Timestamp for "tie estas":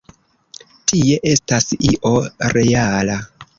0.91-1.69